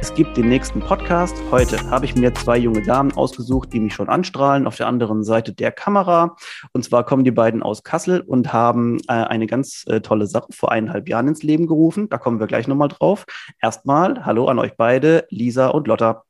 [0.00, 1.34] Es gibt den nächsten Podcast.
[1.50, 5.24] Heute habe ich mir zwei junge Damen ausgesucht, die mich schon anstrahlen auf der anderen
[5.24, 6.36] Seite der Kamera.
[6.72, 10.52] Und zwar kommen die beiden aus Kassel und haben äh, eine ganz äh, tolle Sache
[10.52, 12.08] vor eineinhalb Jahren ins Leben gerufen.
[12.08, 13.24] Da kommen wir gleich nochmal drauf.
[13.60, 16.22] Erstmal Hallo an euch beide, Lisa und Lotta.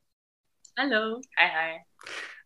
[0.78, 1.20] Hallo.
[1.36, 1.80] Hi, hi.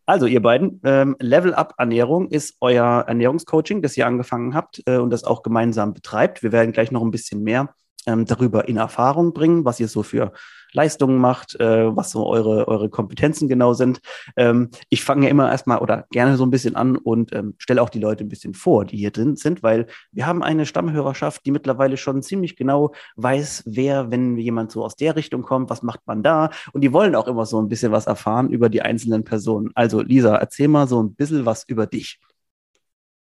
[0.07, 4.97] Also ihr beiden, ähm, Level Up Ernährung ist euer Ernährungscoaching, das ihr angefangen habt äh,
[4.97, 6.43] und das auch gemeinsam betreibt.
[6.43, 7.73] Wir werden gleich noch ein bisschen mehr
[8.07, 10.33] ähm, darüber in Erfahrung bringen, was ihr so für
[10.73, 14.01] Leistungen macht, äh, was so eure, eure Kompetenzen genau sind.
[14.37, 17.83] Ähm, ich fange ja immer erstmal oder gerne so ein bisschen an und ähm, stelle
[17.83, 21.45] auch die Leute ein bisschen vor, die hier drin sind, weil wir haben eine Stammhörerschaft,
[21.47, 25.83] die mittlerweile schon ziemlich genau weiß, wer, wenn jemand so aus der Richtung kommt, was
[25.83, 28.83] macht man da und die wollen auch immer so ein bisschen was erfahren über die
[28.83, 29.71] einzelnen Personen.
[29.75, 32.21] Also Lisa, erzähl mal so ein bisschen was über dich.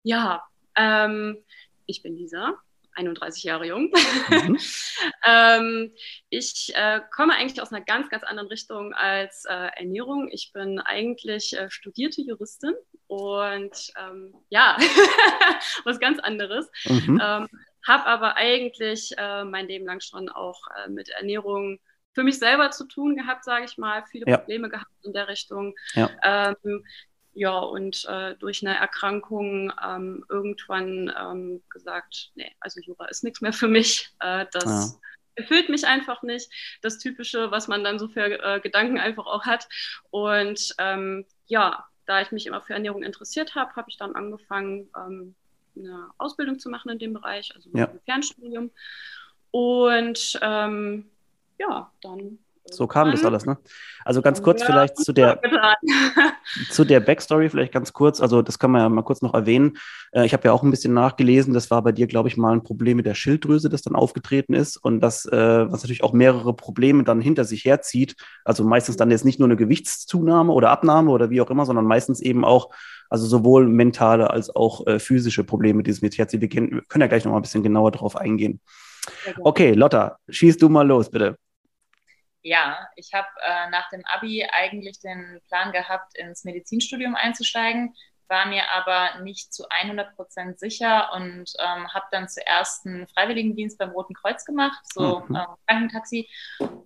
[0.03, 0.43] Ja,
[0.77, 1.39] ähm,
[1.87, 2.55] ich bin Lisa,
[2.95, 3.93] 31 Jahre jung.
[4.29, 4.59] Mhm.
[5.27, 5.93] ähm,
[6.31, 10.29] ich äh, komme eigentlich aus einer ganz, ganz anderen Richtung als äh, Ernährung.
[10.33, 12.75] Ich bin eigentlich äh, studierte Juristin
[13.07, 14.77] und ähm, ja,
[15.85, 16.71] was ganz anderes.
[16.85, 17.21] Mhm.
[17.23, 17.49] Ähm,
[17.87, 21.79] habe aber eigentlich äh, mein Leben lang schon auch äh, mit Ernährung
[22.15, 24.39] für mich selber zu tun gehabt, sage ich mal, viele ja.
[24.39, 25.75] Probleme gehabt in der Richtung.
[25.95, 26.11] Ja.
[26.23, 26.85] Ähm,
[27.35, 33.41] ja, und äh, durch eine Erkrankung ähm, irgendwann ähm, gesagt, nee, also Jura ist nichts
[33.41, 34.11] mehr für mich.
[34.21, 35.43] Äh, das ja.
[35.43, 36.51] erfüllt mich einfach nicht.
[36.81, 39.69] Das Typische, was man dann so für äh, Gedanken einfach auch hat.
[40.11, 44.89] Und ähm, ja, da ich mich immer für Ernährung interessiert habe, habe ich dann angefangen,
[44.97, 45.35] ähm,
[45.77, 47.89] eine Ausbildung zu machen in dem Bereich, also ja.
[47.89, 48.71] ein Fernstudium.
[49.51, 51.11] Und ähm,
[51.59, 52.39] ja, dann
[52.71, 53.59] so kam das alles, ne?
[54.05, 55.41] Also ganz kurz ja, vielleicht zu der,
[56.71, 59.79] zu der Backstory, vielleicht ganz kurz, also das kann man ja mal kurz noch erwähnen.
[60.13, 62.53] Äh, ich habe ja auch ein bisschen nachgelesen, das war bei dir, glaube ich, mal
[62.53, 66.13] ein Problem mit der Schilddrüse, das dann aufgetreten ist und das, äh, was natürlich auch
[66.13, 68.17] mehrere Probleme dann hinter sich herzieht.
[68.45, 71.87] Also meistens dann jetzt nicht nur eine Gewichtszunahme oder Abnahme oder wie auch immer, sondern
[71.87, 72.71] meistens eben auch,
[73.11, 76.41] also sowohl mentale als auch äh, physische Probleme, die es mit herzieht.
[76.41, 78.61] Wir können ja gleich noch mal ein bisschen genauer drauf eingehen.
[79.41, 81.37] Okay, Lotta, schieß du mal los, bitte.
[82.47, 87.95] Ja, ich habe äh, nach dem Abi eigentlich den Plan gehabt, ins Medizinstudium einzusteigen,
[88.29, 93.79] war mir aber nicht zu 100 Prozent sicher und ähm, habe dann zuerst einen Freiwilligendienst
[93.79, 95.37] beim Roten Kreuz gemacht, so mhm.
[95.37, 96.29] ähm, Krankentaxi.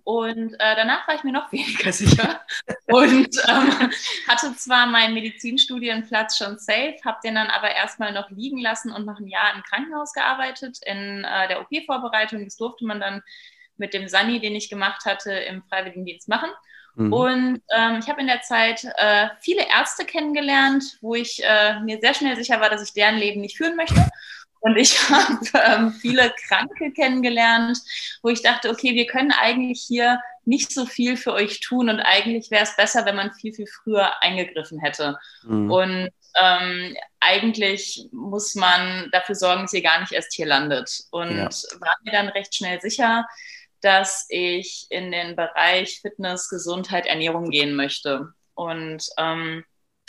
[0.05, 2.39] Und äh, danach war ich mir noch weniger sicher
[2.87, 3.91] und ähm,
[4.29, 9.05] hatte zwar meinen Medizinstudienplatz schon safe, habe den dann aber erstmal noch liegen lassen und
[9.05, 12.45] noch ein Jahr im Krankenhaus gearbeitet in äh, der OP-Vorbereitung.
[12.45, 13.23] Das durfte man dann
[13.79, 16.49] mit dem Sani, den ich gemacht hatte, im Freiwilligendienst machen.
[16.95, 17.13] Mhm.
[17.13, 21.99] Und ähm, ich habe in der Zeit äh, viele Ärzte kennengelernt, wo ich äh, mir
[22.01, 24.09] sehr schnell sicher war, dass ich deren Leben nicht führen möchte.
[24.61, 27.77] Und ich habe ähm, viele Kranke kennengelernt,
[28.21, 31.99] wo ich dachte, okay, wir können eigentlich hier nicht so viel für euch tun und
[31.99, 35.17] eigentlich wäre es besser, wenn man viel, viel früher eingegriffen hätte.
[35.43, 35.71] Mhm.
[35.71, 36.09] Und
[36.41, 41.03] ähm, eigentlich muss man dafür sorgen, dass ihr gar nicht erst hier landet.
[41.11, 41.49] Und ja.
[41.79, 43.25] war mir dann recht schnell sicher,
[43.81, 48.33] dass ich in den Bereich Fitness, Gesundheit, Ernährung gehen möchte.
[48.53, 49.63] Und ähm,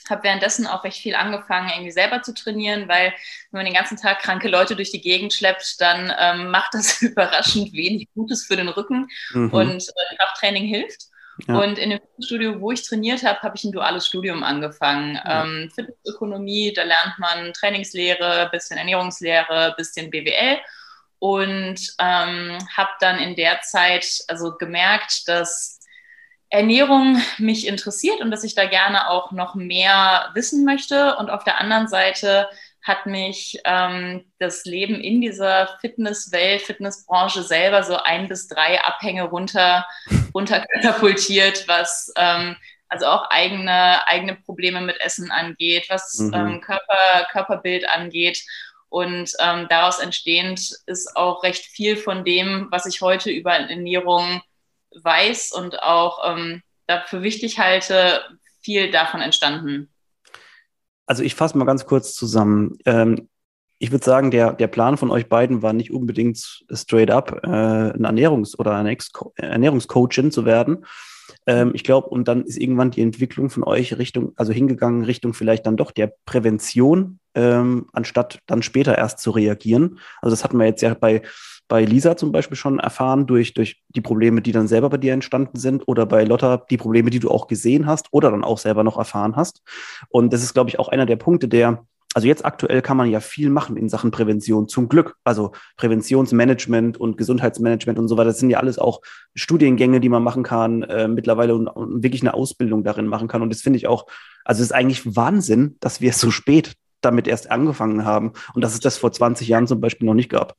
[0.08, 3.12] habe währenddessen auch recht viel angefangen, irgendwie selber zu trainieren, weil
[3.50, 7.02] wenn man den ganzen Tag kranke Leute durch die Gegend schleppt, dann ähm, macht das
[7.02, 9.50] überraschend wenig Gutes für den Rücken mhm.
[9.50, 11.10] und äh, Krafttraining hilft.
[11.46, 11.58] Ja.
[11.58, 15.14] Und in dem Studio, wo ich trainiert habe, habe ich ein duales Studium angefangen.
[15.14, 15.44] Ja.
[15.44, 20.58] Ähm, Fitnessökonomie, da lernt man Trainingslehre, bisschen Ernährungslehre, bisschen BWL
[21.20, 25.78] und ähm, habe dann in der Zeit also gemerkt, dass
[26.48, 31.16] Ernährung mich interessiert und dass ich da gerne auch noch mehr wissen möchte.
[31.16, 32.48] Und auf der anderen Seite
[32.82, 39.24] hat mich ähm, das Leben in dieser Fitnesswelt, Fitnessbranche selber so ein bis drei Abhänge
[39.24, 39.86] runter,
[40.34, 42.56] runter katapultiert, was ähm,
[42.88, 46.34] also auch eigene, eigene Probleme mit Essen angeht, was mhm.
[46.34, 48.42] ähm, Körper, Körperbild angeht.
[48.90, 54.42] Und ähm, daraus entstehend ist auch recht viel von dem, was ich heute über Ernährung
[55.02, 58.20] weiß und auch ähm, dafür wichtig halte,
[58.60, 59.88] viel davon entstanden.
[61.06, 62.78] Also ich fasse mal ganz kurz zusammen.
[62.84, 63.28] Ähm,
[63.78, 67.46] ich würde sagen, der, der Plan von euch beiden war nicht unbedingt straight up, äh,
[67.46, 68.96] ein Ernährungs- oder eine
[69.36, 70.84] Ernährungscoachin zu werden.
[71.46, 75.32] Ähm, ich glaube, und dann ist irgendwann die Entwicklung von euch Richtung, also hingegangen Richtung
[75.32, 79.98] vielleicht dann doch der Prävention ähm, anstatt dann später erst zu reagieren.
[80.20, 81.22] Also das hatten wir jetzt ja bei,
[81.68, 85.12] bei Lisa zum Beispiel schon erfahren, durch, durch die Probleme, die dann selber bei dir
[85.12, 88.58] entstanden sind, oder bei Lotta die Probleme, die du auch gesehen hast oder dann auch
[88.58, 89.62] selber noch erfahren hast.
[90.08, 93.08] Und das ist, glaube ich, auch einer der Punkte, der also jetzt aktuell kann man
[93.08, 95.16] ja viel machen in Sachen Prävention, zum Glück.
[95.22, 98.30] Also Präventionsmanagement und Gesundheitsmanagement und so weiter.
[98.30, 99.00] Das sind ja alles auch
[99.34, 103.42] Studiengänge, die man machen kann, äh, mittlerweile und, und, wirklich eine Ausbildung darin machen kann.
[103.42, 104.06] Und das finde ich auch,
[104.44, 108.74] also es ist eigentlich Wahnsinn, dass wir so spät damit erst angefangen haben und dass
[108.74, 110.56] es das vor 20 Jahren zum Beispiel noch nicht gab.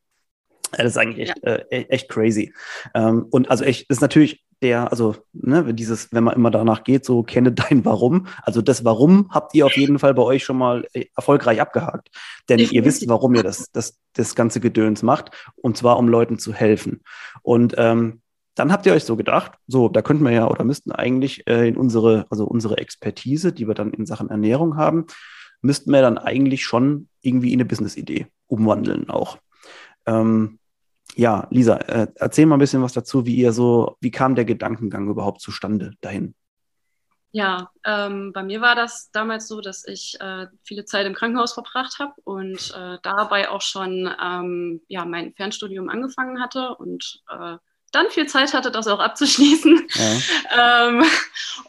[0.71, 1.55] Das ist eigentlich echt, ja.
[1.55, 2.53] äh, echt crazy.
[2.93, 7.03] Ähm, und also echt, ist natürlich der, also, ne, dieses, wenn man immer danach geht,
[7.03, 8.27] so kenne dein Warum.
[8.43, 12.09] Also das Warum habt ihr auf jeden Fall bei euch schon mal äh, erfolgreich abgehakt.
[12.47, 15.31] Denn ihr wisst, warum ihr das, das, das ganze Gedöns macht.
[15.55, 17.01] Und zwar, um Leuten zu helfen.
[17.41, 18.21] Und ähm,
[18.55, 21.67] dann habt ihr euch so gedacht, so, da könnten wir ja oder müssten eigentlich äh,
[21.67, 25.07] in unsere, also unsere Expertise, die wir dann in Sachen Ernährung haben,
[25.61, 29.37] müssten wir dann eigentlich schon irgendwie in eine Business-Idee umwandeln auch.
[30.05, 30.59] Ähm,
[31.15, 34.45] ja, Lisa, äh, erzähl mal ein bisschen was dazu, wie ihr so, wie kam der
[34.45, 36.35] Gedankengang überhaupt zustande dahin?
[37.33, 41.53] Ja, ähm, bei mir war das damals so, dass ich äh, viele Zeit im Krankenhaus
[41.53, 47.55] verbracht habe und äh, dabei auch schon ähm, ja, mein Fernstudium angefangen hatte und äh,
[47.91, 49.87] dann viel Zeit hatte, das auch abzuschließen.
[50.49, 50.87] Ja.
[50.87, 51.03] ähm,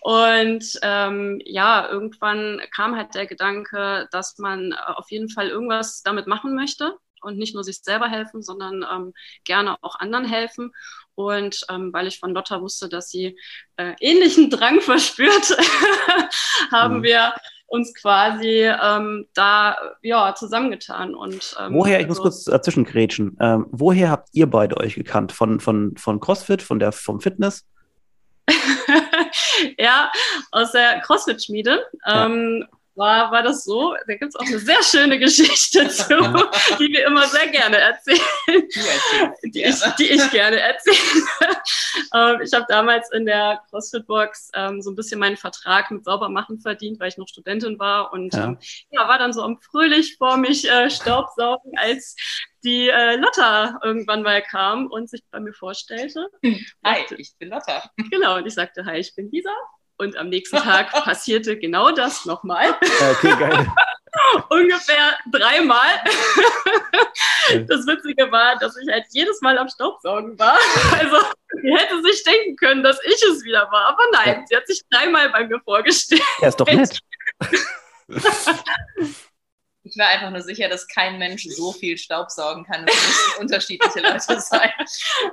[0.01, 6.27] und ähm, ja, irgendwann kam halt der Gedanke, dass man auf jeden Fall irgendwas damit
[6.27, 9.15] machen möchte und nicht nur sich selber helfen, sondern ähm,
[9.45, 10.73] gerne auch anderen helfen.
[11.15, 13.39] Und ähm, weil ich von Lotta wusste, dass sie
[13.77, 15.57] äh, ähnlichen Drang verspürt,
[16.73, 17.03] haben mhm.
[17.03, 17.35] wir
[17.73, 21.15] uns quasi ähm, da ja, zusammengetan.
[21.15, 24.95] Und, ähm, woher, ich also, muss kurz dazwischen grätschen, ähm, woher habt ihr beide euch
[24.95, 25.33] gekannt?
[25.33, 27.65] Von, von, von CrossFit, von der, vom Fitness?
[29.79, 30.13] ja,
[30.51, 31.83] aus der CrossFit-Schmiede.
[32.07, 32.27] Ja.
[32.27, 33.95] Ähm, war, war das so.
[34.07, 36.19] Da gibt es auch eine sehr schöne Geschichte zu,
[36.79, 38.21] die wir immer sehr gerne erzählen.
[39.45, 40.97] Die, ich, die ich gerne erzähle.
[42.15, 46.61] Ähm, ich habe damals in der CrossFit-Box ähm, so ein bisschen meinen Vertrag mit Saubermachen
[46.61, 48.45] verdient, weil ich noch Studentin war und ja.
[48.45, 48.59] Ähm,
[48.91, 52.17] ja war dann so am fröhlich vor mich äh, Staubsaugen, als
[52.65, 56.29] die äh, Lotta irgendwann mal kam und sich bei mir vorstellte.
[56.85, 57.91] Hi, ich bin Lotta.
[58.11, 59.51] Genau, und ich sagte, hi, ich bin Lisa.
[60.03, 62.75] Und am nächsten Tag passierte genau das nochmal.
[63.13, 63.73] Okay, geil.
[64.51, 66.01] Ungefähr dreimal.
[67.69, 70.59] das Witzige war, dass ich halt jedes Mal am Staubsaugen war.
[70.99, 71.19] Also,
[71.63, 73.91] sie hätte sich denken können, dass ich es wieder war.
[73.91, 74.47] Aber nein, ja.
[74.49, 76.21] sie hat sich dreimal bei mir vorgestellt.
[76.41, 76.99] Ja, ist doch nett.
[79.85, 82.87] Ich war einfach nur sicher, dass kein Mensch so viel Staub saugen kann.
[82.87, 84.73] Es müssen unterschiedliche Leute sein.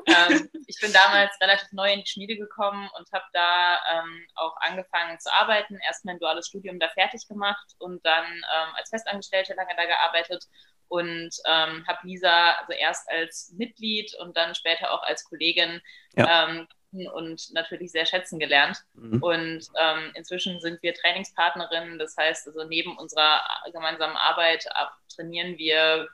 [0.07, 4.55] Ähm, ich bin damals relativ neu in die Schmiede gekommen und habe da ähm, auch
[4.61, 5.79] angefangen zu arbeiten.
[5.85, 10.45] Erst mein duales Studium da fertig gemacht und dann ähm, als Festangestellte lange da gearbeitet
[10.87, 15.81] und ähm, habe Lisa also erst als Mitglied und dann später auch als Kollegin
[16.15, 16.57] ja.
[16.91, 18.83] Und natürlich sehr schätzen gelernt.
[18.93, 19.21] Mhm.
[19.21, 21.99] Und ähm, inzwischen sind wir Trainingspartnerinnen.
[21.99, 23.41] Das heißt, also neben unserer
[23.71, 24.65] gemeinsamen Arbeit
[25.13, 26.07] trainieren wir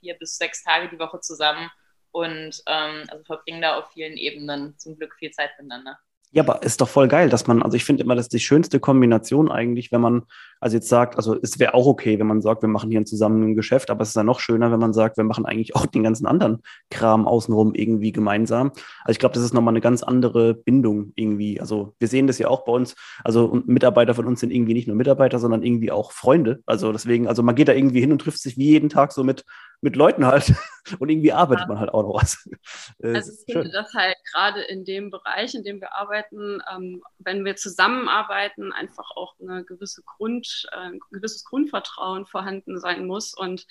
[0.00, 1.70] vier bis sechs Tage die Woche zusammen
[2.12, 5.98] und ähm, also verbringen da auf vielen Ebenen zum Glück viel Zeit miteinander.
[6.32, 8.40] Ja, aber ist doch voll geil, dass man, also ich finde immer, das ist die
[8.40, 10.26] schönste Kombination eigentlich, wenn man,
[10.60, 13.42] also jetzt sagt, also es wäre auch okay, wenn man sagt, wir machen hier zusammen
[13.50, 15.86] ein Geschäft, aber es ist dann noch schöner, wenn man sagt, wir machen eigentlich auch
[15.86, 18.72] den ganzen anderen Kram außenrum irgendwie gemeinsam.
[19.02, 21.60] Also ich glaube, das ist nochmal eine ganz andere Bindung irgendwie.
[21.60, 24.86] Also wir sehen das ja auch bei uns, also Mitarbeiter von uns sind irgendwie nicht
[24.86, 26.60] nur Mitarbeiter, sondern irgendwie auch Freunde.
[26.66, 29.24] Also deswegen, also man geht da irgendwie hin und trifft sich wie jeden Tag so
[29.24, 29.44] mit
[29.80, 30.52] mit Leuten halt
[30.98, 31.68] und irgendwie arbeitet ja.
[31.68, 32.48] man halt auch noch was.
[33.02, 37.44] Also ich finde das halt gerade in dem Bereich, in dem wir arbeiten, ähm, wenn
[37.44, 43.34] wir zusammenarbeiten, einfach auch eine gewisse Grund, ein gewisses Grundvertrauen vorhanden sein muss.
[43.34, 43.66] Und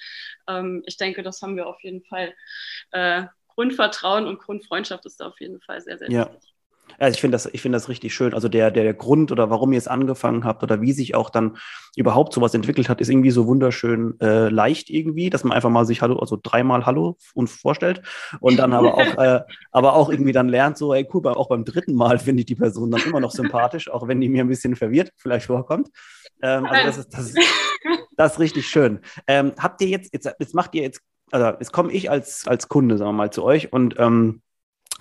[0.48, 2.34] ähm, ich denke, das haben wir auf jeden Fall.
[2.92, 6.32] Äh, Grundvertrauen und Grundfreundschaft ist da auf jeden Fall sehr, sehr ja.
[6.32, 6.54] wichtig.
[7.00, 8.34] Also ich finde das, ich finde das richtig schön.
[8.34, 11.30] Also der, der, der Grund oder warum ihr es angefangen habt oder wie sich auch
[11.30, 11.58] dann
[11.96, 15.86] überhaupt sowas entwickelt hat, ist irgendwie so wunderschön äh, leicht irgendwie, dass man einfach mal
[15.86, 18.02] sich Hallo, also dreimal Hallo und vorstellt
[18.40, 19.42] und dann aber auch, äh,
[19.72, 22.56] aber auch irgendwie dann lernt, so, ey, cool, auch beim dritten Mal finde ich die
[22.56, 25.90] Person dann immer noch sympathisch, auch wenn die mir ein bisschen verwirrt vielleicht vorkommt.
[26.42, 27.38] Ähm, also das ist, das ist,
[28.18, 29.00] das ist richtig schön.
[29.28, 31.02] Ähm, habt ihr jetzt, jetzt, jetzt macht ihr jetzt,
[31.32, 34.42] also jetzt komme ich als, als Kunde, sagen wir mal, zu euch und ähm,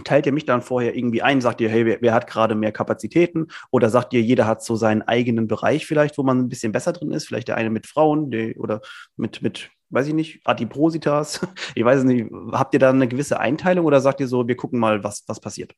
[0.04, 2.72] teilt ihr mich dann vorher irgendwie ein, sagt ihr, hey, wer, wer hat gerade mehr
[2.72, 3.48] Kapazitäten?
[3.70, 6.92] Oder sagt ihr, jeder hat so seinen eigenen Bereich vielleicht, wo man ein bisschen besser
[6.92, 7.26] drin ist?
[7.26, 8.80] Vielleicht der eine mit Frauen der, oder
[9.16, 11.46] mit, mit, weiß ich nicht, Adipositas?
[11.74, 12.30] Ich weiß es nicht.
[12.52, 15.40] Habt ihr da eine gewisse Einteilung oder sagt ihr so, wir gucken mal, was, was
[15.40, 15.74] passiert?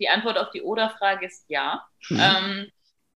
[0.00, 1.82] Die Antwort auf die Oder-Frage ist ja.
[2.08, 2.20] Mhm.
[2.20, 2.66] Ähm,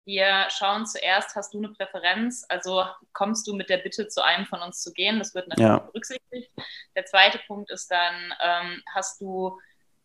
[0.05, 2.45] Wir schauen zuerst, hast du eine Präferenz?
[2.49, 5.19] Also kommst du mit der Bitte zu einem von uns zu gehen?
[5.19, 5.77] Das wird natürlich ja.
[5.77, 6.51] berücksichtigt.
[6.95, 9.59] Der zweite Punkt ist dann, ähm, hast du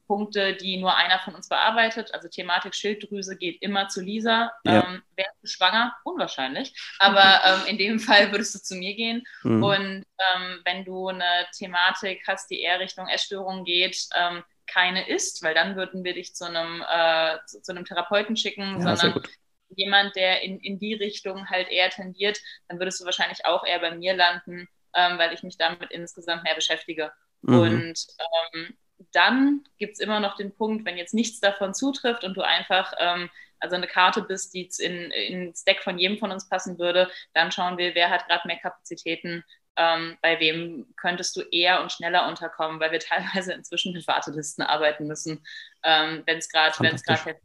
[0.07, 2.15] Punkte, die nur einer von uns bearbeitet.
[2.15, 4.53] Also Thematik Schilddrüse geht immer zu Lisa.
[4.65, 4.87] Ja.
[4.87, 5.95] Ähm, wärst du schwanger?
[6.05, 6.75] Unwahrscheinlich.
[6.99, 9.25] Aber ähm, in dem Fall würdest du zu mir gehen.
[9.43, 9.62] Mhm.
[9.62, 15.43] Und ähm, wenn du eine Thematik hast, die eher Richtung Essstörung geht, ähm, keine ist,
[15.43, 19.23] weil dann würden wir dich zu einem, äh, zu, zu, einem Therapeuten schicken, ja, sondern
[19.69, 23.81] jemand, der in, in die Richtung halt eher tendiert, dann würdest du wahrscheinlich auch eher
[23.81, 27.13] bei mir landen, ähm, weil ich mich damit insgesamt mehr beschäftige.
[27.43, 27.59] Mhm.
[27.59, 28.07] Und
[28.55, 28.77] ähm,
[29.13, 32.93] dann gibt es immer noch den Punkt, wenn jetzt nichts davon zutrifft und du einfach
[32.99, 33.31] ähm,
[33.61, 37.53] also eine Karte bist, die in, ins Deck von jedem von uns passen würde, dann
[37.53, 39.45] schauen wir, wer hat gerade mehr Kapazitäten,
[39.77, 44.65] ähm, bei wem könntest du eher und schneller unterkommen, weil wir teilweise inzwischen mit Wartelisten
[44.65, 45.45] arbeiten müssen,
[45.85, 47.37] ähm, wenn es gerade wenn es gerade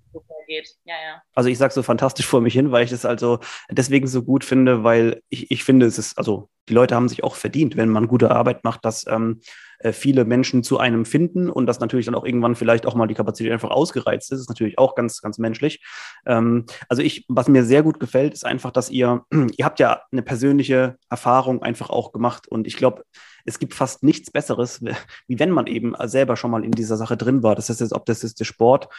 [0.51, 0.69] geht.
[0.83, 1.21] Ja, ja.
[1.33, 4.43] Also ich sage so fantastisch vor mich hin, weil ich es also deswegen so gut
[4.43, 7.89] finde, weil ich, ich finde, es ist, also die Leute haben sich auch verdient, wenn
[7.89, 9.41] man gute Arbeit macht, dass ähm,
[9.79, 13.07] äh, viele Menschen zu einem finden und dass natürlich dann auch irgendwann vielleicht auch mal
[13.07, 15.83] die Kapazität einfach ausgereizt ist, ist natürlich auch ganz, ganz menschlich.
[16.25, 19.23] Ähm, also ich, was mir sehr gut gefällt, ist einfach, dass ihr,
[19.57, 23.03] ihr habt ja eine persönliche Erfahrung einfach auch gemacht und ich glaube,
[23.45, 24.81] es gibt fast nichts Besseres,
[25.27, 27.55] wie wenn man eben selber schon mal in dieser Sache drin war.
[27.55, 28.89] Das heißt ob das ist der Sport,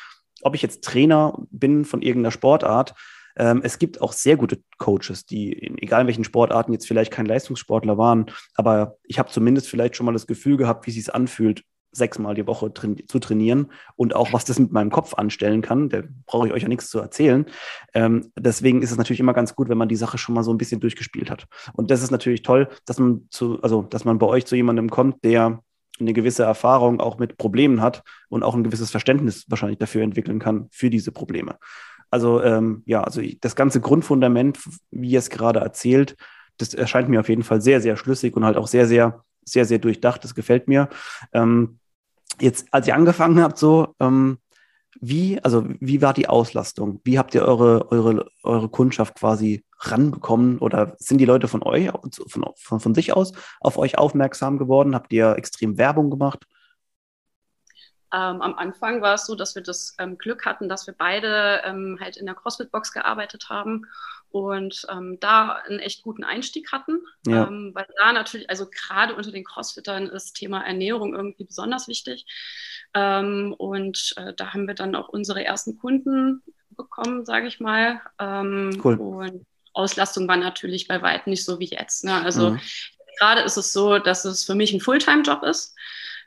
[0.43, 2.95] ob ich jetzt Trainer bin von irgendeiner Sportart,
[3.37, 7.27] ähm, es gibt auch sehr gute Coaches, die in egal welchen Sportarten jetzt vielleicht kein
[7.27, 11.15] Leistungssportler waren, aber ich habe zumindest vielleicht schon mal das Gefühl gehabt, wie es sich
[11.15, 15.63] anfühlt, sechsmal die Woche tra zu trainieren und auch was das mit meinem Kopf anstellen
[15.63, 15.89] kann.
[15.89, 17.47] Da brauche ich euch ja nichts zu erzählen.
[17.95, 20.53] Ähm, deswegen ist es natürlich immer ganz gut, wenn man die Sache schon mal so
[20.53, 21.47] ein bisschen durchgespielt hat.
[21.75, 24.91] Und das ist natürlich toll, dass man zu, also dass man bei euch zu jemandem
[24.91, 25.63] kommt, der
[26.01, 30.39] eine gewisse Erfahrung auch mit Problemen hat und auch ein gewisses Verständnis wahrscheinlich dafür entwickeln
[30.39, 31.57] kann für diese Probleme.
[32.11, 34.59] Also ähm, ja, also das ganze Grundfundament,
[34.91, 36.17] wie ihr es gerade erzählt,
[36.59, 39.65] das erscheint mir auf jeden Fall sehr, sehr schlüssig und halt auch sehr, sehr, sehr,
[39.65, 40.23] sehr durchdacht.
[40.23, 40.89] Das gefällt mir.
[41.33, 41.79] Ähm,
[42.43, 44.39] jetzt, als ihr angefangen habt, so, ähm,
[45.01, 47.01] wie, also wie war die Auslastung?
[47.05, 50.59] Wie habt ihr eure, eure, eure Kundschaft quasi ranbekommen?
[50.59, 51.91] Oder sind die Leute von euch,
[52.29, 54.95] von, von, von sich aus auf euch aufmerksam geworden?
[54.95, 56.45] Habt ihr extrem Werbung gemacht?
[58.15, 61.63] Ähm, am Anfang war es so, dass wir das ähm, Glück hatten, dass wir beide
[61.65, 63.87] ähm, halt in der CrossFit-Box gearbeitet haben
[64.33, 66.99] und ähm, da einen echt guten Einstieg hatten.
[67.27, 67.47] Ja.
[67.47, 72.27] Ähm, weil da natürlich, also gerade unter den Crossfittern ist Thema Ernährung irgendwie besonders wichtig.
[72.95, 78.01] Ähm, und äh, da haben wir dann auch unsere ersten Kunden bekommen, sage ich mal.
[78.21, 78.97] cool.
[78.97, 82.05] Und Auslastung war natürlich bei weitem nicht so wie jetzt.
[82.05, 82.15] Ne?
[82.23, 82.61] Also mhm.
[83.19, 85.75] gerade ist es so, dass es für mich ein Fulltime-Job ist.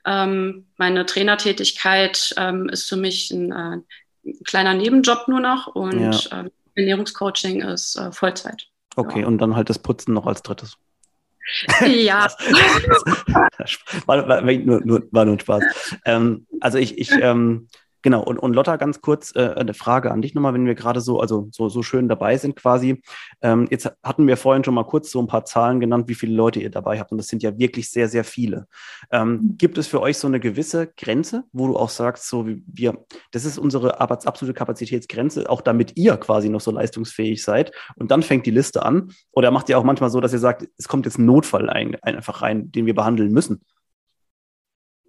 [0.06, 3.78] Ähm, meine Trainertätigkeit ähm, ist für mich ein, äh,
[4.26, 6.46] ein, kleiner Nebenjob nur noch und ja.
[6.76, 8.68] Ernährungscoaching ist äh, Vollzeit.
[8.96, 9.28] Okay, ja.
[9.28, 10.78] und dann halt das Putzen noch als drittes.
[11.86, 12.28] Ja.
[14.06, 15.64] war, war, war, nur, nur, war nur ein Spaß.
[16.06, 17.68] Ähm, also ich, ich ähm,
[18.06, 21.02] Genau, und, und Lotta, ganz kurz äh, eine Frage an dich nochmal, wenn wir gerade
[21.02, 23.02] so, also so, so schön dabei sind quasi.
[23.42, 26.36] Ähm, jetzt hatten wir vorhin schon mal kurz so ein paar Zahlen genannt, wie viele
[26.36, 27.12] Leute ihr dabei habt.
[27.12, 28.68] Und das sind ja wirklich sehr, sehr viele.
[29.10, 29.58] Ähm, mhm.
[29.58, 32.96] gibt es für euch so eine gewisse Grenze, wo du auch sagst, so wie wir,
[33.32, 37.72] das ist unsere absolute Kapazitätsgrenze, auch damit ihr quasi noch so leistungsfähig seid.
[37.96, 39.14] Und dann fängt die Liste an.
[39.32, 41.96] Oder macht ihr auch manchmal so, dass ihr sagt, es kommt jetzt ein Notfall ein,
[42.04, 43.62] einfach rein, den wir behandeln müssen?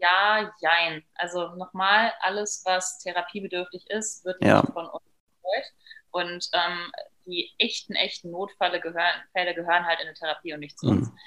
[0.07, 1.05] Ja, jein.
[1.15, 4.61] Also nochmal, alles, was therapiebedürftig ist, wird ja.
[4.61, 5.73] nicht von uns betreut.
[6.11, 6.93] Und ähm,
[7.27, 11.11] die echten, echten Notfälle gehören, Fälle gehören halt in eine Therapie und nicht zu uns.
[11.11, 11.19] Mhm.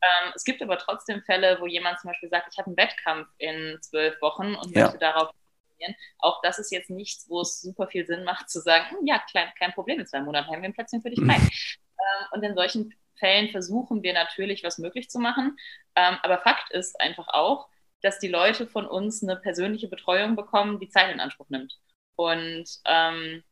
[0.00, 3.28] Ähm, es gibt aber trotzdem Fälle, wo jemand zum Beispiel sagt, ich habe einen Wettkampf
[3.38, 4.84] in zwölf Wochen und ja.
[4.84, 5.30] möchte darauf
[5.70, 5.96] trainieren.
[6.18, 9.18] Auch das ist jetzt nichts, wo es super viel Sinn macht zu sagen, hm, ja,
[9.30, 11.38] klein, kein Problem, in zwei Monaten haben wir ein Plätzchen für dich frei.
[11.38, 11.50] Mhm.
[11.50, 15.56] Ähm, und in solchen Fällen versuchen wir natürlich, was möglich zu machen.
[15.96, 17.68] Ähm, aber Fakt ist einfach auch,
[18.02, 21.78] dass die Leute von uns eine persönliche Betreuung bekommen, die Zeit in Anspruch nimmt.
[22.16, 23.42] Und ähm,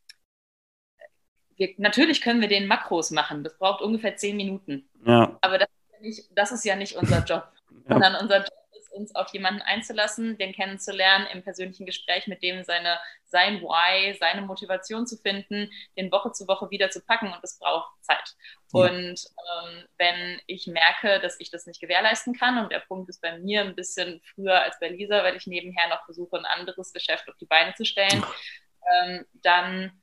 [1.57, 3.45] wir, natürlich können wir den Makros machen.
[3.45, 4.89] Das braucht ungefähr zehn Minuten.
[5.05, 5.39] Ja.
[5.41, 7.81] Aber das ist, ja nicht, das ist ja nicht unser Job, ja.
[7.89, 8.66] sondern unser Job
[8.97, 14.43] uns auf jemanden einzulassen, den kennenzulernen, im persönlichen Gespräch mit dem seine, sein Why, seine
[14.43, 18.35] Motivation zu finden, den Woche zu Woche wieder zu packen und es braucht Zeit.
[18.73, 18.81] Ja.
[18.81, 19.25] Und
[19.69, 23.39] ähm, wenn ich merke, dass ich das nicht gewährleisten kann und der Punkt ist bei
[23.39, 27.29] mir ein bisschen früher als bei Lisa, weil ich nebenher noch versuche, ein anderes Geschäft
[27.29, 28.25] auf die Beine zu stellen,
[29.05, 30.03] ähm, dann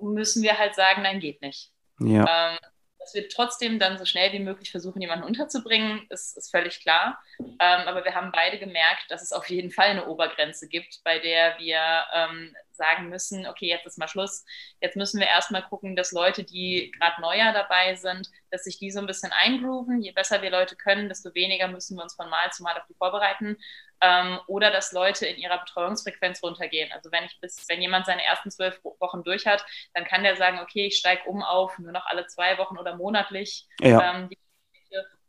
[0.00, 1.70] müssen wir halt sagen, nein, geht nicht.
[2.00, 2.52] Ja.
[2.52, 2.58] Ähm,
[3.02, 7.20] dass wir trotzdem dann so schnell wie möglich versuchen, jemanden unterzubringen, ist, ist völlig klar.
[7.38, 11.18] Ähm, aber wir haben beide gemerkt, dass es auf jeden Fall eine Obergrenze gibt, bei
[11.18, 11.80] der wir
[12.14, 14.44] ähm, sagen müssen, okay, jetzt ist mal Schluss.
[14.80, 18.90] Jetzt müssen wir erstmal gucken, dass Leute, die gerade neuer dabei sind, dass sich die
[18.90, 20.00] so ein bisschen eingrooven.
[20.00, 22.86] Je besser wir Leute können, desto weniger müssen wir uns von Mal zu Mal auf
[22.88, 23.56] die vorbereiten.
[24.02, 26.90] Ähm, oder dass Leute in ihrer Betreuungsfrequenz runtergehen.
[26.92, 30.36] Also wenn ich bis, wenn jemand seine ersten zwölf Wochen durch hat, dann kann der
[30.36, 33.66] sagen, okay, ich steige um auf nur noch alle zwei Wochen oder monatlich.
[33.80, 34.14] Ja.
[34.14, 34.28] Ähm,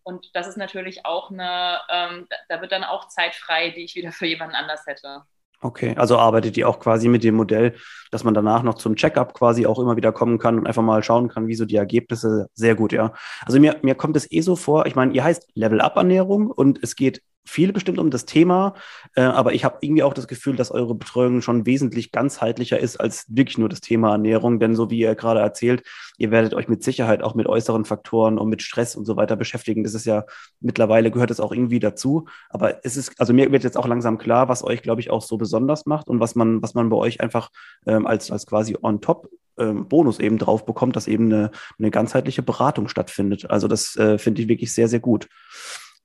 [0.04, 3.96] und das ist natürlich auch eine, ähm, da wird dann auch Zeit frei, die ich
[3.96, 5.24] wieder für jemanden anders hätte.
[5.62, 7.76] Okay, also arbeitet ihr auch quasi mit dem Modell,
[8.12, 11.02] dass man danach noch zum Checkup quasi auch immer wieder kommen kann und einfach mal
[11.04, 12.48] schauen kann, wie so die Ergebnisse.
[12.54, 13.14] Sehr gut, ja.
[13.46, 16.98] Also mir, mir kommt es eh so vor, ich meine, ihr heißt Level-Up-Ernährung und es
[16.98, 18.76] geht viel bestimmt um das Thema,
[19.16, 22.98] äh, aber ich habe irgendwie auch das Gefühl, dass eure Betreuung schon wesentlich ganzheitlicher ist
[22.98, 24.60] als wirklich nur das Thema Ernährung.
[24.60, 25.84] Denn so wie ihr gerade erzählt,
[26.18, 29.36] ihr werdet euch mit Sicherheit auch mit äußeren Faktoren und mit Stress und so weiter
[29.36, 29.84] beschäftigen.
[29.84, 30.26] Das ist ja
[30.62, 32.26] mittlerweile gehört es auch irgendwie dazu.
[32.50, 35.22] Aber es ist, also mir wird jetzt auch langsam klar, was euch, glaube ich, auch
[35.22, 37.50] so besonders macht und was man, was man bei euch einfach
[37.86, 41.92] ähm, als, als quasi on top ähm, Bonus eben drauf bekommt, dass eben eine, eine
[41.92, 43.50] ganzheitliche Beratung stattfindet.
[43.50, 45.28] Also das äh, finde ich wirklich sehr, sehr gut.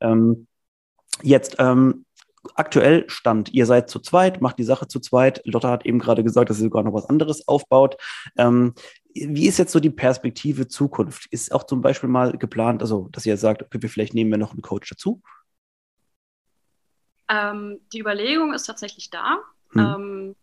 [0.00, 0.46] Ähm,
[1.22, 2.04] Jetzt ähm,
[2.54, 3.52] aktuell Stand.
[3.52, 5.40] Ihr seid zu zweit, macht die Sache zu zweit.
[5.44, 7.96] Lotta hat eben gerade gesagt, dass sie sogar noch was anderes aufbaut.
[8.36, 8.74] Ähm,
[9.14, 11.26] wie ist jetzt so die Perspektive Zukunft?
[11.30, 14.52] Ist auch zum Beispiel mal geplant, also dass ihr sagt, okay, vielleicht nehmen wir noch
[14.52, 15.22] einen Coach dazu?
[17.28, 19.38] Ähm, die Überlegung ist tatsächlich da.
[19.72, 19.80] Hm.
[19.80, 20.36] Ähm,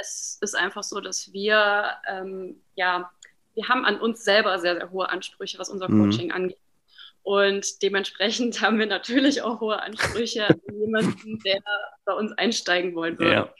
[0.00, 3.10] es ist einfach so, dass wir, ähm, ja,
[3.54, 6.02] wir haben an uns selber sehr, sehr hohe Ansprüche, was unser hm.
[6.02, 6.58] Coaching angeht.
[7.24, 11.60] Und dementsprechend haben wir natürlich auch hohe Ansprüche an jemanden, der
[12.04, 13.32] bei uns einsteigen wollen würde.
[13.32, 13.54] Ja.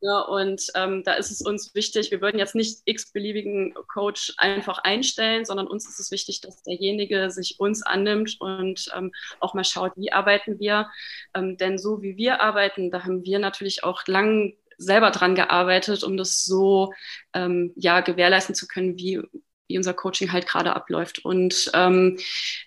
[0.00, 4.78] Ja, und ähm, da ist es uns wichtig, wir würden jetzt nicht x-beliebigen Coach einfach
[4.78, 9.10] einstellen, sondern uns ist es wichtig, dass derjenige sich uns annimmt und ähm,
[9.40, 10.88] auch mal schaut, wie arbeiten wir.
[11.34, 16.04] Ähm, denn so wie wir arbeiten, da haben wir natürlich auch lang selber dran gearbeitet,
[16.04, 16.92] um das so
[17.34, 19.20] ähm, ja, gewährleisten zu können, wie
[19.68, 21.24] wie unser Coaching halt gerade abläuft.
[21.24, 22.18] Und ähm,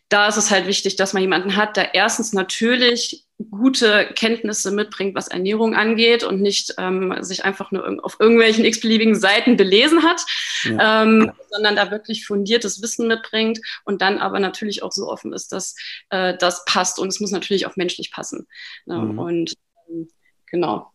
[0.10, 5.16] da ist es halt wichtig, dass man jemanden hat, der erstens natürlich gute Kenntnisse mitbringt,
[5.16, 10.22] was Ernährung angeht und nicht ähm, sich einfach nur auf irgendwelchen x-beliebigen Seiten belesen hat,
[10.64, 11.04] ja.
[11.04, 15.52] ähm, sondern da wirklich fundiertes Wissen mitbringt und dann aber natürlich auch so offen ist,
[15.52, 15.76] dass
[16.12, 18.48] äh, das passt und es muss natürlich auch menschlich passen.
[18.86, 18.98] Ne?
[18.98, 19.20] Mhm.
[19.20, 19.54] Und
[19.90, 20.08] ähm,
[20.46, 20.91] genau.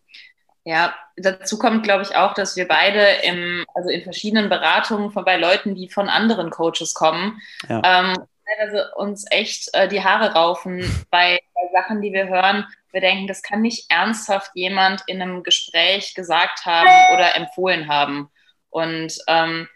[0.66, 5.24] Ja, dazu kommt, glaube ich, auch, dass wir beide im, also in verschiedenen Beratungen von
[5.24, 7.81] bei Leuten, die von anderen Coaches kommen, ja.
[7.85, 10.81] ähm, teilweise uns echt äh, die Haare raufen
[11.12, 12.66] bei, bei, Sachen, die wir hören.
[12.90, 18.29] Wir denken, das kann nicht ernsthaft jemand in einem Gespräch gesagt haben oder empfohlen haben.
[18.68, 19.68] Und ähm,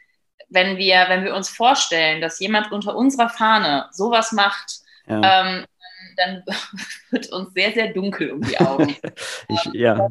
[0.48, 5.42] wenn wir, wenn wir uns vorstellen, dass jemand unter unserer Fahne sowas macht, ja.
[5.42, 5.66] ähm,
[6.16, 6.42] dann
[7.10, 8.96] wird uns sehr, sehr dunkel um die Augen.
[9.48, 10.10] ich, ja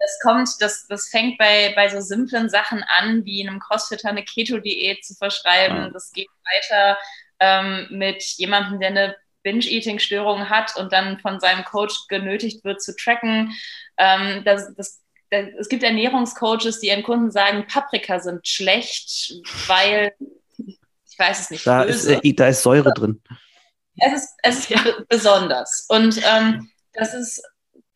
[0.00, 4.24] das kommt, das, das fängt bei, bei so simplen Sachen an, wie einem Crossfitter eine
[4.24, 5.76] Keto-Diät zu verschreiben.
[5.76, 5.90] Ja.
[5.90, 6.98] Das geht weiter
[7.38, 12.96] ähm, mit jemandem, der eine Binge-Eating-Störung hat und dann von seinem Coach genötigt wird zu
[12.96, 13.54] tracken.
[13.98, 19.34] Ähm, das, das, das, es gibt Ernährungscoaches, die ihren Kunden sagen, Paprika sind schlecht,
[19.66, 20.14] weil
[20.58, 21.66] ich weiß es nicht.
[21.66, 23.22] Da, ist, äh, da ist Säure drin.
[23.98, 24.82] Es ist, es ist ja.
[25.08, 25.84] besonders.
[25.88, 27.42] Und ähm, das ist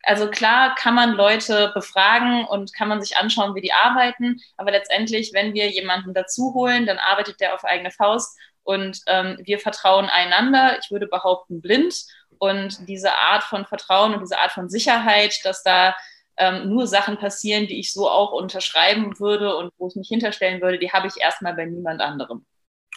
[0.05, 4.71] also klar kann man Leute befragen und kann man sich anschauen, wie die arbeiten, aber
[4.71, 9.59] letztendlich, wenn wir jemanden dazu holen, dann arbeitet der auf eigene Faust und ähm, wir
[9.59, 12.05] vertrauen einander, ich würde behaupten blind
[12.37, 15.95] und diese Art von Vertrauen und diese Art von Sicherheit, dass da
[16.37, 20.61] ähm, nur Sachen passieren, die ich so auch unterschreiben würde und wo ich mich hinterstellen
[20.61, 22.45] würde, die habe ich erstmal bei niemand anderem.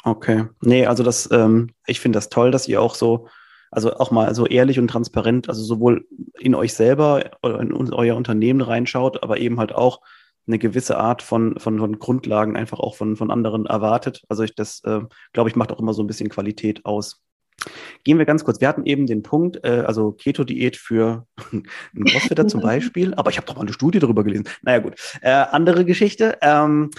[0.05, 0.47] Okay.
[0.61, 3.29] Nee, also das, ähm, ich finde das toll, dass ihr auch so
[3.71, 6.07] also auch mal so ehrlich und transparent, also sowohl
[6.39, 10.01] in euch selber oder in euer Unternehmen reinschaut, aber eben halt auch
[10.47, 14.25] eine gewisse Art von, von, von Grundlagen einfach auch von, von anderen erwartet.
[14.29, 15.01] Also ich das, äh,
[15.33, 17.23] glaube ich, macht auch immer so ein bisschen Qualität aus.
[18.05, 18.61] Gehen wir ganz kurz.
[18.61, 23.37] Wir hatten eben den Punkt, äh, also Keto-Diät für einen Crossfitter zum Beispiel, aber ich
[23.37, 24.49] habe doch mal eine Studie darüber gelesen.
[24.63, 26.39] Naja gut, äh, andere Geschichte.
[26.41, 26.91] Ähm,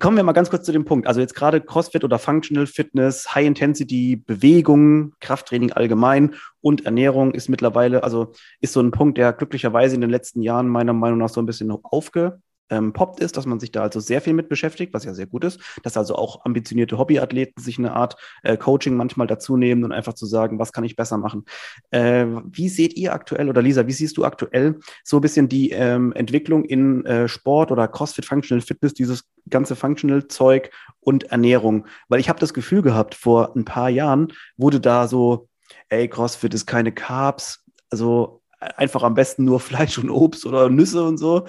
[0.00, 1.06] Kommen wir mal ganz kurz zu dem Punkt.
[1.06, 7.48] Also jetzt gerade CrossFit oder Functional Fitness, High Intensity, Bewegung, Krafttraining allgemein und Ernährung ist
[7.48, 11.28] mittlerweile, also ist so ein Punkt, der glücklicherweise in den letzten Jahren meiner Meinung nach
[11.28, 14.48] so ein bisschen aufge, ähm, poppt ist, dass man sich da also sehr viel mit
[14.48, 18.56] beschäftigt, was ja sehr gut ist, dass also auch ambitionierte Hobbyathleten sich eine Art äh,
[18.56, 21.44] Coaching manchmal dazu nehmen und einfach zu sagen, was kann ich besser machen.
[21.90, 25.70] Äh, wie seht ihr aktuell oder Lisa, wie siehst du aktuell so ein bisschen die
[25.70, 31.86] ähm, Entwicklung in äh, Sport oder CrossFit Functional Fitness, dieses ganze Functional Zeug und Ernährung?
[32.08, 35.48] Weil ich habe das Gefühl gehabt, vor ein paar Jahren wurde da so,
[35.88, 41.04] ey, CrossFit ist keine Carbs, also einfach am besten nur Fleisch und Obst oder Nüsse
[41.04, 41.46] und so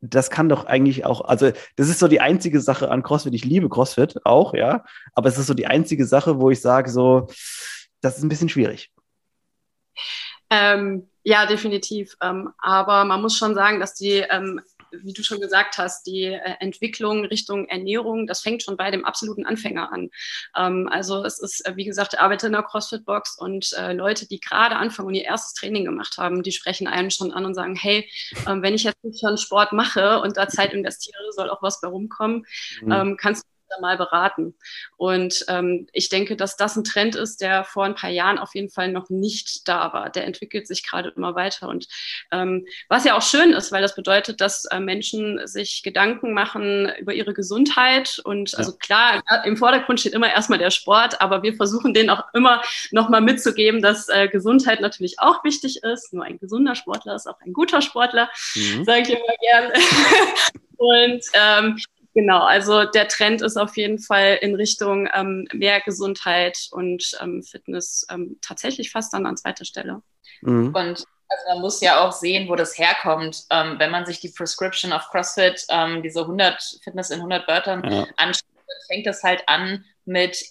[0.00, 3.34] das kann doch eigentlich auch, also das ist so die einzige Sache an CrossFit.
[3.34, 4.84] Ich liebe CrossFit auch, ja,
[5.14, 7.28] aber es ist so die einzige Sache, wo ich sage, so,
[8.00, 8.90] das ist ein bisschen schwierig.
[10.48, 12.16] Ähm, ja, definitiv.
[12.22, 14.60] Ähm, aber man muss schon sagen, dass die ähm,
[14.92, 19.04] wie du schon gesagt hast, die äh, Entwicklung Richtung Ernährung, das fängt schon bei dem
[19.04, 20.10] absoluten Anfänger an.
[20.56, 24.26] Ähm, also es ist, äh, wie gesagt, ich arbeite in der CrossFit-Box und äh, Leute,
[24.26, 27.54] die gerade anfangen und ihr erstes Training gemacht haben, die sprechen einen schon an und
[27.54, 28.08] sagen, hey,
[28.46, 31.88] ähm, wenn ich jetzt schon Sport mache und da Zeit investiere, soll auch was bei
[31.88, 32.44] rumkommen.
[32.82, 32.92] Mhm.
[32.92, 34.54] Ähm, kannst du da mal beraten.
[34.96, 38.54] Und ähm, ich denke, dass das ein Trend ist, der vor ein paar Jahren auf
[38.54, 40.10] jeden Fall noch nicht da war.
[40.10, 41.68] Der entwickelt sich gerade immer weiter.
[41.68, 41.88] Und
[42.32, 46.90] ähm, was ja auch schön ist, weil das bedeutet, dass äh, Menschen sich Gedanken machen
[46.98, 48.20] über ihre Gesundheit.
[48.24, 48.58] Und ja.
[48.58, 52.62] also klar, im Vordergrund steht immer erstmal der Sport, aber wir versuchen denen auch immer
[52.90, 56.12] nochmal mitzugeben, dass äh, Gesundheit natürlich auch wichtig ist.
[56.12, 58.84] Nur ein gesunder Sportler ist auch ein guter Sportler, mhm.
[58.84, 59.72] sage ich immer gern.
[60.76, 61.78] Und ähm,
[62.14, 67.42] Genau, also der Trend ist auf jeden Fall in Richtung ähm, mehr Gesundheit und ähm,
[67.42, 70.02] Fitness ähm, tatsächlich fast dann an zweiter Stelle.
[70.40, 70.74] Mhm.
[70.74, 73.44] Und also man muss ja auch sehen, wo das herkommt.
[73.50, 77.88] Ähm, wenn man sich die Prescription of CrossFit, ähm, diese 100 Fitness in 100 Wörtern
[77.88, 78.06] ja.
[78.16, 78.44] anschaut,
[78.88, 80.42] fängt das halt an mit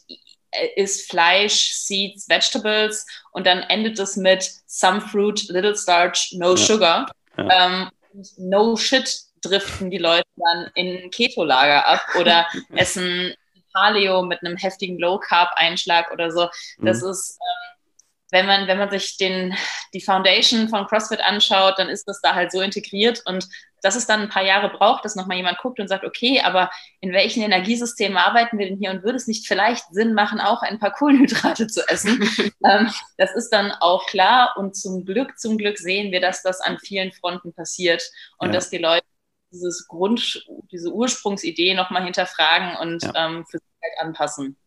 [0.51, 6.51] äh, ist Fleisch, Seeds, Vegetables und dann endet es mit some fruit, little starch, no
[6.51, 6.57] ja.
[6.57, 7.11] sugar.
[7.37, 7.67] Ja.
[7.67, 7.89] Ähm,
[8.37, 13.33] no shit driften die Leute dann in Keto-Lager ab oder essen
[13.73, 16.49] Paleo mit einem heftigen Low-Carb-Einschlag oder so.
[16.79, 17.09] Das mhm.
[17.09, 17.69] ist, ähm,
[18.31, 19.55] wenn man, wenn man sich den,
[19.93, 23.47] die Foundation von CrossFit anschaut, dann ist das da halt so integriert und
[23.81, 26.69] dass es dann ein paar Jahre braucht, dass nochmal jemand guckt und sagt, okay, aber
[26.99, 30.61] in welchen Energiesystemen arbeiten wir denn hier und würde es nicht vielleicht Sinn machen, auch
[30.61, 32.21] ein paar Kohlenhydrate zu essen?
[32.65, 36.61] ähm, das ist dann auch klar und zum Glück, zum Glück sehen wir, dass das
[36.61, 38.03] an vielen Fronten passiert
[38.37, 38.53] und ja.
[38.53, 39.05] dass die Leute
[39.51, 43.13] dieses Grund, diese Ursprungsidee nochmal hinterfragen und ja.
[43.15, 44.57] ähm, für sich halt anpassen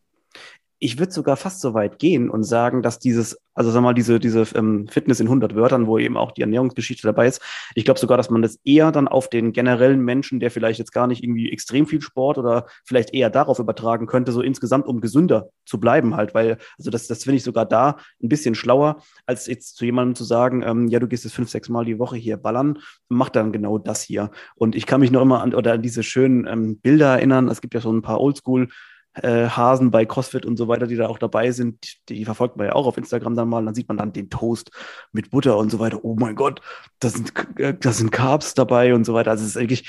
[0.83, 4.19] ich würde sogar fast so weit gehen und sagen, dass dieses, also sag mal, diese,
[4.19, 7.41] diese ähm, Fitness in 100 Wörtern, wo eben auch die Ernährungsgeschichte dabei ist,
[7.77, 10.91] ich glaube sogar, dass man das eher dann auf den generellen Menschen, der vielleicht jetzt
[10.91, 15.01] gar nicht irgendwie extrem viel Sport oder vielleicht eher darauf übertragen könnte, so insgesamt, um
[15.01, 19.03] gesünder zu bleiben halt, weil, also das, das finde ich sogar da ein bisschen schlauer,
[19.25, 22.01] als jetzt zu jemandem zu sagen, ähm, ja, du gehst jetzt fünf, sechs Mal die
[22.01, 24.33] Woche hier ballern, mach dann genau das hier.
[24.57, 27.61] Und ich kann mich noch immer an, oder an diese schönen ähm, Bilder erinnern, es
[27.61, 28.69] gibt ja so ein paar Oldschool-
[29.15, 32.57] äh, Hasen bei CrossFit und so weiter, die da auch dabei sind, die, die verfolgt
[32.57, 34.71] man ja auch auf Instagram dann mal, dann sieht man dann den Toast
[35.13, 36.05] mit Butter und so weiter.
[36.05, 36.61] Oh mein Gott,
[36.99, 39.31] da sind, äh, da sind Carbs dabei und so weiter.
[39.31, 39.89] Also es ist eigentlich,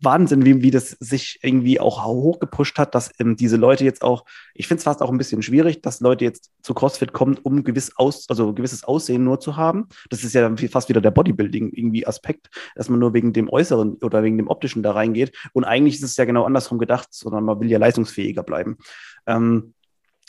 [0.00, 4.24] Wahnsinn, wie, wie das sich irgendwie auch hochgepusht hat, dass ähm, diese Leute jetzt auch,
[4.54, 7.64] ich finde es fast auch ein bisschen schwierig, dass Leute jetzt zu CrossFit kommen, um
[7.64, 9.88] gewiss aus, also gewisses Aussehen nur zu haben.
[10.08, 13.48] Das ist ja dann fast wieder der Bodybuilding irgendwie Aspekt, dass man nur wegen dem
[13.48, 15.36] Äußeren oder wegen dem Optischen da reingeht.
[15.52, 18.78] Und eigentlich ist es ja genau andersrum gedacht, sondern man will ja leistungsfähiger bleiben.
[19.26, 19.74] Ähm,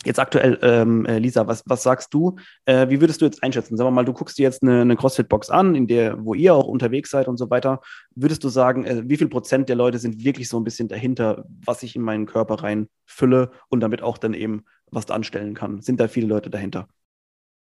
[0.03, 2.35] Jetzt aktuell, ähm, äh, Lisa, was, was sagst du?
[2.65, 3.77] Äh, wie würdest du jetzt einschätzen?
[3.77, 6.55] Sagen wir mal, du guckst dir jetzt eine, eine CrossFit-Box an, in der, wo ihr
[6.55, 7.81] auch unterwegs seid und so weiter.
[8.15, 11.45] Würdest du sagen, äh, wie viel Prozent der Leute sind wirklich so ein bisschen dahinter,
[11.65, 15.81] was ich in meinen Körper reinfülle und damit auch dann eben was anstellen kann?
[15.81, 16.87] Sind da viele Leute dahinter?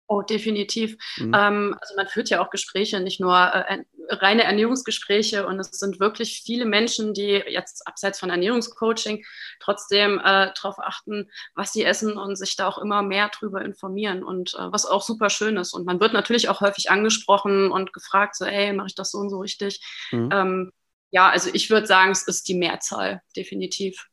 [0.06, 0.96] Oh, definitiv.
[1.18, 1.34] Mhm.
[1.34, 6.00] Ähm, also man führt ja auch Gespräche, nicht nur äh, reine Ernährungsgespräche und es sind
[6.00, 9.24] wirklich viele Menschen, die jetzt abseits von Ernährungscoaching
[9.60, 14.22] trotzdem äh, darauf achten, was sie essen und sich da auch immer mehr drüber informieren
[14.22, 15.72] und äh, was auch super schön ist.
[15.72, 19.18] Und man wird natürlich auch häufig angesprochen und gefragt, so, hey, mache ich das so
[19.18, 19.80] und so richtig?
[20.12, 20.28] Mhm.
[20.32, 20.72] Ähm,
[21.10, 24.06] ja, also ich würde sagen, es ist die Mehrzahl, definitiv.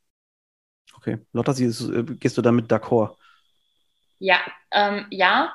[0.95, 1.19] Okay.
[1.31, 3.15] Lotta, äh, gehst du damit d'accord?
[4.19, 4.39] Ja,
[4.71, 5.53] ähm, ja,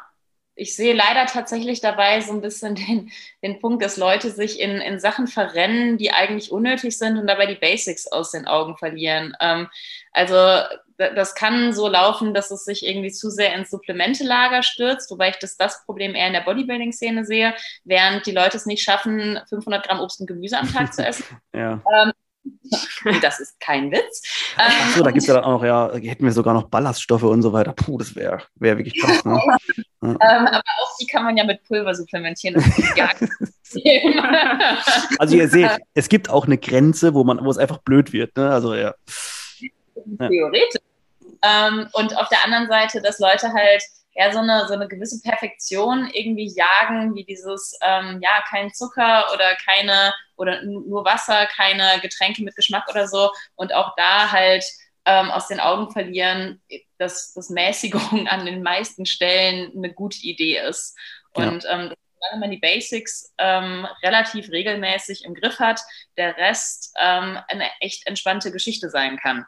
[0.54, 3.10] ich sehe leider tatsächlich dabei so ein bisschen den,
[3.42, 7.46] den Punkt, dass Leute sich in, in Sachen verrennen, die eigentlich unnötig sind und dabei
[7.46, 9.34] die Basics aus den Augen verlieren.
[9.40, 9.68] Ähm,
[10.12, 10.34] also
[10.96, 15.36] das kann so laufen, dass es sich irgendwie zu sehr ins Supplementelager stürzt, wobei ich
[15.36, 19.86] das, das Problem eher in der Bodybuilding-Szene sehe, während die Leute es nicht schaffen, 500
[19.86, 21.24] Gramm Obst und Gemüse am Tag zu essen.
[21.54, 21.80] ja.
[21.92, 22.12] ähm,
[23.22, 24.22] das ist kein Witz.
[24.56, 27.22] Ach so, da gibt es ja dann auch noch, ja, hätten wir sogar noch Ballaststoffe
[27.24, 27.72] und so weiter.
[27.72, 29.24] Puh, das wäre wär wirklich krass.
[29.24, 29.40] Ne?
[30.04, 30.08] Ja.
[30.08, 32.60] Ähm, aber auch die kann man ja mit Pulver supplementieren.
[35.18, 38.36] Also ihr seht, es gibt auch eine Grenze, wo man, wo es einfach blöd wird.
[38.36, 38.50] Ne?
[38.50, 38.94] Also ja.
[40.18, 40.82] Theoretisch.
[41.42, 43.82] Ähm, und auf der anderen Seite, dass Leute halt
[44.14, 49.24] ja so eine, so eine gewisse Perfektion irgendwie jagen, wie dieses, ähm, ja, kein Zucker
[49.32, 50.12] oder keine,
[50.42, 53.30] oder nur Wasser, keine Getränke mit Geschmack oder so.
[53.54, 54.64] Und auch da halt
[55.04, 56.60] ähm, aus den Augen verlieren,
[56.98, 60.96] dass, dass Mäßigung an den meisten Stellen eine gute Idee ist.
[61.34, 61.70] Und ja.
[61.70, 65.80] ähm, solange man die Basics ähm, relativ regelmäßig im Griff hat,
[66.16, 69.46] der Rest ähm, eine echt entspannte Geschichte sein kann.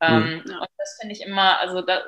[0.00, 0.40] Ähm, mhm.
[0.40, 2.02] Und das finde ich immer, also da,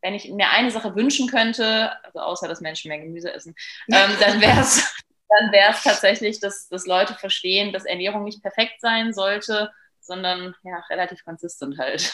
[0.00, 3.54] wenn ich mir eine Sache wünschen könnte, also außer dass Menschen mehr Gemüse essen,
[3.90, 4.94] ähm, dann wäre es
[5.38, 10.54] dann wäre es tatsächlich, dass, dass Leute verstehen, dass Ernährung nicht perfekt sein sollte, sondern
[10.64, 12.12] ja, relativ konsistent halt.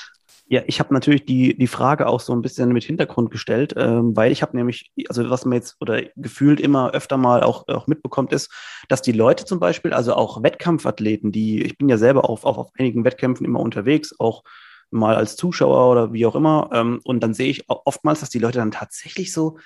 [0.51, 4.17] Ja, ich habe natürlich die, die Frage auch so ein bisschen mit Hintergrund gestellt, ähm,
[4.17, 7.87] weil ich habe nämlich, also was man jetzt oder gefühlt immer öfter mal auch, auch
[7.87, 8.51] mitbekommt, ist,
[8.89, 12.57] dass die Leute zum Beispiel, also auch Wettkampfathleten, die, ich bin ja selber auch, auch
[12.57, 14.43] auf einigen Wettkämpfen immer unterwegs, auch
[14.91, 18.39] mal als Zuschauer oder wie auch immer, ähm, und dann sehe ich oftmals, dass die
[18.39, 19.59] Leute dann tatsächlich so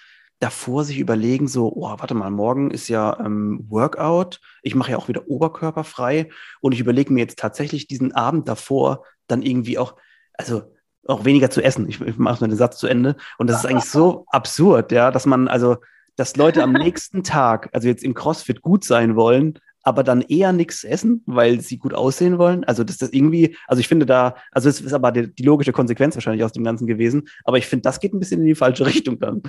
[0.42, 4.98] davor sich überlegen, so, oh, warte mal, morgen ist ja ähm, Workout, ich mache ja
[4.98, 9.78] auch wieder Oberkörper frei und ich überlege mir jetzt tatsächlich diesen Abend davor dann irgendwie
[9.78, 9.94] auch,
[10.34, 10.62] also
[11.06, 11.88] auch weniger zu essen.
[11.88, 13.16] Ich, ich mache nur den Satz zu Ende.
[13.38, 15.76] Und das ist eigentlich so absurd, ja, dass man, also,
[16.16, 20.52] dass Leute am nächsten Tag, also jetzt im CrossFit gut sein wollen, aber dann eher
[20.52, 22.64] nichts essen, weil sie gut aussehen wollen.
[22.64, 25.72] Also das ist irgendwie, also ich finde da, also es ist aber die, die logische
[25.72, 28.54] Konsequenz wahrscheinlich aus dem Ganzen gewesen, aber ich finde, das geht ein bisschen in die
[28.56, 29.42] falsche Richtung dann.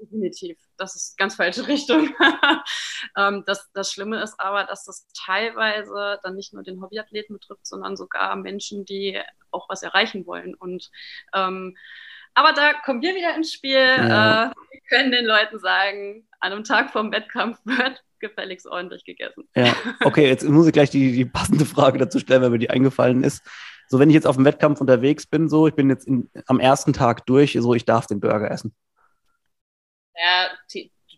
[0.00, 0.58] Definitiv.
[0.76, 2.10] Das ist ganz falsche Richtung.
[3.16, 7.66] ähm, das, das Schlimme ist aber, dass das teilweise dann nicht nur den Hobbyathleten betrifft,
[7.66, 10.54] sondern sogar Menschen, die auch was erreichen wollen.
[10.54, 10.90] Und
[11.34, 11.76] ähm,
[12.34, 13.72] aber da kommen wir wieder ins Spiel.
[13.72, 14.46] Ja.
[14.46, 19.48] Äh, wir können den Leuten sagen, an einem Tag vom Wettkampf wird gefälligst ordentlich gegessen.
[19.56, 22.70] Ja, okay, jetzt muss ich gleich die, die passende Frage dazu stellen, weil mir die
[22.70, 23.44] eingefallen ist.
[23.88, 26.60] So, wenn ich jetzt auf dem Wettkampf unterwegs bin, so, ich bin jetzt in, am
[26.60, 28.72] ersten Tag durch, so, ich darf den Burger essen
[30.18, 30.50] ja,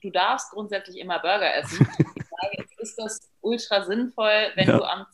[0.03, 1.79] du darfst grundsätzlich immer Burger essen.
[1.99, 4.79] Die Frage ist, ist das ultra sinnvoll, wenn ja.
[4.79, 5.07] du am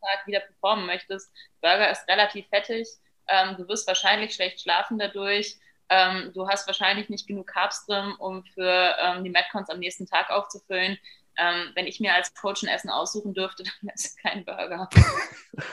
[0.00, 1.32] Tag wieder performen möchtest?
[1.60, 2.88] Burger ist relativ fettig.
[3.28, 5.56] Ähm, du wirst wahrscheinlich schlecht schlafen dadurch.
[5.90, 10.06] Ähm, du hast wahrscheinlich nicht genug Carbs drin, um für ähm, die Metcons am nächsten
[10.06, 10.98] Tag aufzufüllen.
[11.38, 14.88] Ähm, wenn ich mir als Coach ein Essen aussuchen dürfte, dann wäre es kein Burger.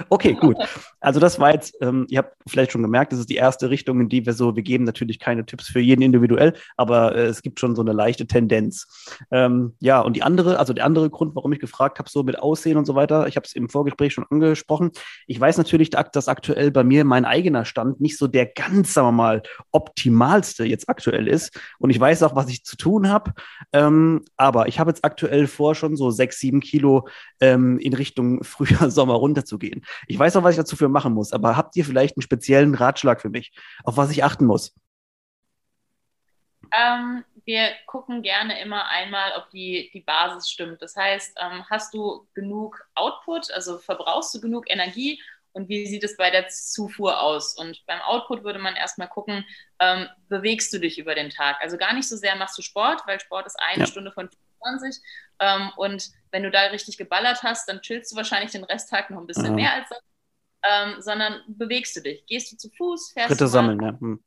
[0.09, 0.57] okay, gut.
[0.99, 3.99] Also das war jetzt, ähm, ihr habt vielleicht schon gemerkt, das ist die erste Richtung,
[3.99, 7.41] in die wir so, wir geben natürlich keine Tipps für jeden individuell, aber äh, es
[7.41, 8.87] gibt schon so eine leichte Tendenz.
[9.31, 12.39] Ähm, ja, und die andere, also der andere Grund, warum ich gefragt habe, so mit
[12.39, 14.91] Aussehen und so weiter, ich habe es im Vorgespräch schon angesprochen.
[15.27, 19.07] Ich weiß natürlich, dass aktuell bei mir mein eigener Stand nicht so der ganz, sagen
[19.07, 21.59] wir mal, optimalste jetzt aktuell ist.
[21.79, 23.33] Und ich weiß auch, was ich zu tun habe.
[23.73, 27.07] Ähm, aber ich habe jetzt aktuell vor, schon so sechs, sieben Kilo
[27.39, 29.85] ähm, in Richtung Frühjahr, Sommer runterzugehen.
[30.07, 32.75] Ich weiß auch, was ich dazu für machen muss, aber habt ihr vielleicht einen speziellen
[32.75, 33.51] Ratschlag für mich,
[33.83, 34.73] auf was ich achten muss?
[36.71, 40.81] Ähm, wir gucken gerne immer einmal, ob die, die Basis stimmt.
[40.81, 45.21] Das heißt, ähm, hast du genug Output, also verbrauchst du genug Energie
[45.55, 47.55] und wie sieht es bei der Zufuhr aus?
[47.55, 49.45] Und beim Output würde man erstmal gucken,
[49.79, 51.61] ähm, bewegst du dich über den Tag?
[51.61, 53.87] Also gar nicht so sehr machst du Sport, weil Sport ist eine ja.
[53.87, 55.01] Stunde von 20.
[55.39, 59.19] Ähm, und wenn du da richtig geballert hast, dann chillst du wahrscheinlich den Resttag noch
[59.19, 59.55] ein bisschen mhm.
[59.55, 59.99] mehr als das.
[60.67, 62.25] Ähm, sondern bewegst du dich.
[62.25, 63.99] Gehst du zu Fuß, fährst Schritte du sammeln, ja.
[63.99, 64.23] Hm.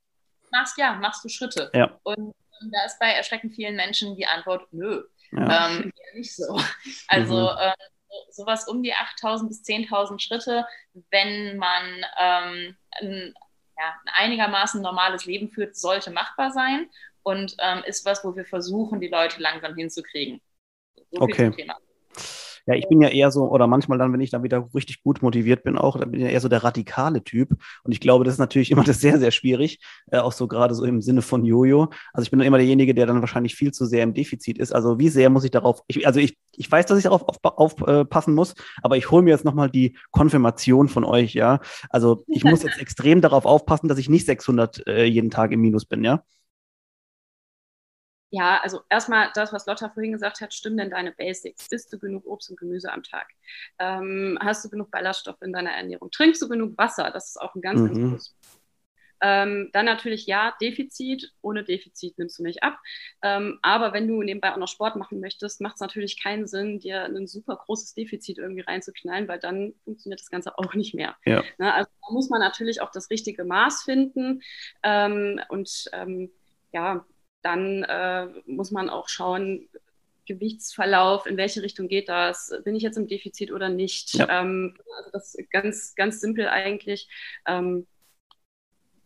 [0.53, 1.69] Machst, ja, machst du Schritte.
[1.75, 1.99] Ja.
[2.05, 5.03] Und ähm, da ist bei erschreckend vielen Menschen die Antwort, nö.
[5.33, 5.69] Ja.
[5.69, 6.61] Ähm, nicht so.
[7.09, 7.59] Also mhm.
[7.59, 7.75] äh,
[8.31, 10.64] sowas um die 8.000 bis 10.000 Schritte,
[11.11, 11.85] wenn man
[12.21, 13.35] ähm, ein,
[13.77, 16.88] ja, ein einigermaßen normales Leben führt, sollte machbar sein
[17.29, 20.41] und ähm, ist was, wo wir versuchen, die Leute langsam hinzukriegen.
[21.12, 21.53] So okay.
[22.67, 25.23] Ja, ich bin ja eher so, oder manchmal dann, wenn ich dann wieder richtig gut
[25.23, 27.53] motiviert bin, auch, dann bin ich ja eher so der radikale Typ.
[27.83, 29.79] Und ich glaube, das ist natürlich immer das sehr, sehr schwierig,
[30.11, 31.88] äh, auch so gerade so im Sinne von Jojo.
[32.12, 34.73] Also ich bin immer derjenige, der dann wahrscheinlich viel zu sehr im Defizit ist.
[34.73, 37.59] Also wie sehr muss ich darauf, ich, also ich, ich weiß, dass ich darauf aufpassen
[37.59, 41.61] auf, äh, muss, aber ich hole mir jetzt nochmal die Konfirmation von euch, ja.
[41.88, 45.61] Also ich muss jetzt extrem darauf aufpassen, dass ich nicht 600 äh, jeden Tag im
[45.61, 46.23] Minus bin, ja.
[48.31, 51.67] Ja, also erstmal das, was Lotta vorhin gesagt hat, stimmen denn deine Basics?
[51.69, 53.29] Isst du genug Obst und Gemüse am Tag?
[53.79, 56.11] Ähm, hast du genug Ballaststoffe in deiner Ernährung?
[56.11, 57.11] Trinkst du genug Wasser?
[57.11, 57.87] Das ist auch ein ganz, mhm.
[57.87, 58.37] ganz großes
[59.21, 61.33] ähm, dann natürlich ja, Defizit.
[61.43, 62.79] Ohne Defizit nimmst du nicht ab.
[63.23, 66.79] Ähm, aber wenn du nebenbei auch noch Sport machen möchtest, macht es natürlich keinen Sinn,
[66.79, 71.17] dir ein super großes Defizit irgendwie reinzuknallen, weil dann funktioniert das Ganze auch nicht mehr.
[71.25, 71.43] Ja.
[71.59, 71.73] Ne?
[71.73, 74.43] Also da muss man natürlich auch das richtige Maß finden.
[74.83, 76.31] Ähm, und ähm,
[76.73, 77.05] ja,
[77.49, 79.69] dann äh, muss man auch schauen,
[80.27, 82.53] Gewichtsverlauf, in welche Richtung geht das?
[82.63, 84.15] Bin ich jetzt im Defizit oder nicht?
[84.15, 84.41] Ja.
[84.41, 87.09] Ähm, also das ist ganz, ganz simpel eigentlich.
[87.47, 87.87] Ähm,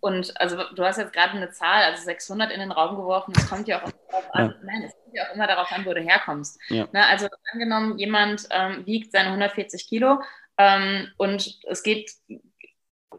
[0.01, 3.33] und also du hast jetzt gerade eine Zahl, also 600 in den Raum geworfen.
[3.37, 4.55] Es kommt ja auch darauf an, ja.
[4.65, 6.59] nein, es kommt ja auch immer darauf an, wo du herkommst.
[6.69, 6.89] Ja.
[6.93, 10.21] Ne, also angenommen, jemand ähm, wiegt seine 140 Kilo
[10.59, 12.11] ähm, und es geht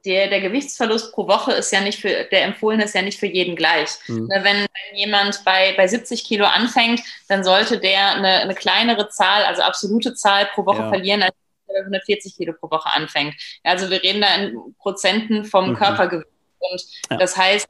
[0.05, 3.27] der, der Gewichtsverlust pro Woche ist ja nicht für, der empfohlene ist ja nicht für
[3.27, 3.89] jeden gleich.
[4.07, 4.27] Mhm.
[4.27, 9.09] Ne, wenn, wenn, jemand bei, bei 70 Kilo anfängt, dann sollte der eine, eine kleinere
[9.09, 10.89] Zahl, also absolute Zahl pro Woche ja.
[10.89, 11.33] verlieren, als
[11.75, 13.35] 140 Kilo pro Woche anfängt.
[13.63, 15.75] Also wir reden da in Prozenten vom mhm.
[15.75, 16.29] Körpergewicht.
[16.59, 17.17] Und ja.
[17.17, 17.67] das heißt,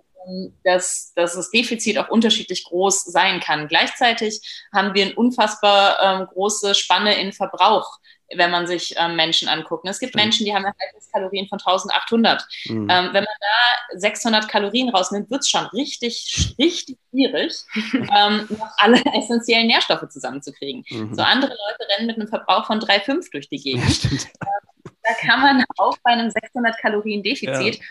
[0.63, 3.67] dass, dass das Defizit auch unterschiedlich groß sein kann.
[3.67, 4.41] Gleichzeitig
[4.73, 7.99] haben wir eine unfassbar ähm, große Spanne in Verbrauch
[8.37, 9.87] wenn man sich ähm, Menschen anguckt.
[9.87, 10.15] es gibt.
[10.15, 12.45] Menschen, die haben Erhaltungskalorien von 1800.
[12.65, 12.89] Mhm.
[12.89, 17.53] Ähm, wenn man da 600 Kalorien rausnimmt, wird es schon richtig, richtig schwierig,
[17.93, 20.83] ähm, noch alle essentiellen Nährstoffe zusammenzukriegen.
[20.89, 21.13] Mhm.
[21.13, 24.03] So andere Leute rennen mit einem Verbrauch von 3,5 durch die Gegend.
[24.03, 27.81] Ja, da kann man auch bei einem 600 Kalorien Defizit ja.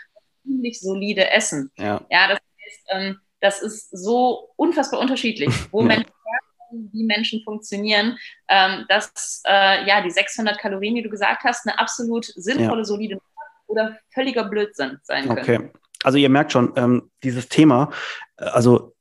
[0.43, 1.71] Ziemlich solide essen.
[1.77, 6.11] Ja, ja das heißt, ähm, das ist so unfassbar unterschiedlich, wo Menschen
[6.91, 8.17] wie Menschen funktionieren,
[8.49, 12.85] ähm, dass äh, ja die 600 Kalorien, die du gesagt hast, eine absolut sinnvolle, ja.
[12.85, 13.19] solide
[13.67, 15.39] oder völliger Blödsinn sein können.
[15.39, 15.71] Okay.
[16.03, 17.91] Also ihr merkt schon, ähm, dieses Thema,
[18.37, 18.92] äh, also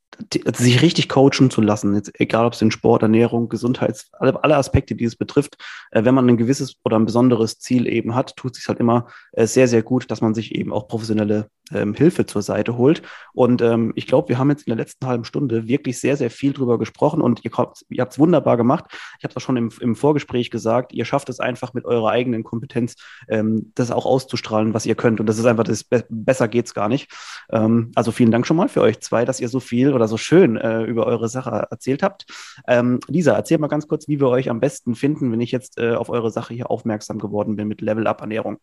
[0.57, 4.57] sich richtig coachen zu lassen, jetzt egal ob es den Sport, Ernährung, Gesundheits, alle, alle
[4.57, 5.57] Aspekte, die es betrifft,
[5.91, 8.81] äh, wenn man ein gewisses oder ein besonderes Ziel eben hat, tut es sich halt
[8.81, 12.77] immer äh, sehr, sehr gut, dass man sich eben auch professionelle ähm, Hilfe zur Seite
[12.77, 13.03] holt.
[13.33, 16.31] Und ähm, ich glaube, wir haben jetzt in der letzten halben Stunde wirklich sehr, sehr
[16.31, 17.51] viel drüber gesprochen und ihr,
[17.89, 18.87] ihr habt es wunderbar gemacht.
[19.19, 22.11] Ich habe es auch schon im, im Vorgespräch gesagt, ihr schafft es einfach mit eurer
[22.11, 22.97] eigenen Kompetenz,
[23.29, 25.21] ähm, das auch auszustrahlen, was ihr könnt.
[25.21, 27.11] Und das ist einfach, das besser geht's gar nicht.
[27.51, 30.12] Ähm, also vielen Dank schon mal für euch zwei, dass ihr so viel oder so
[30.17, 32.27] schön äh, über eure Sache erzählt habt.
[32.67, 35.79] Ähm, Lisa, erzähl mal ganz kurz, wie wir euch am besten finden, wenn ich jetzt
[35.79, 38.59] äh, auf eure Sache hier aufmerksam geworden bin mit Level Up Ernährung.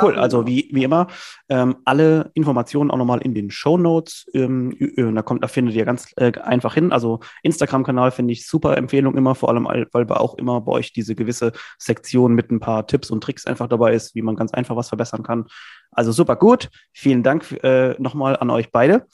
[0.00, 1.08] Cool, also wie, wie immer,
[1.48, 4.26] ähm, alle Informationen auch nochmal in den Show Notes.
[4.32, 6.92] Ähm, da, kommt, da findet ihr ganz äh, einfach hin.
[6.92, 10.92] Also Instagram-Kanal finde ich super Empfehlung immer, vor allem, weil wir auch immer bei euch
[10.92, 14.52] diese gewisse Sektion mit ein paar Tipps und Tricks einfach dabei ist, wie man ganz
[14.52, 15.46] einfach was verbessern kann.
[15.90, 16.70] Also super gut.
[16.92, 19.06] Vielen Dank äh, nochmal an euch beide.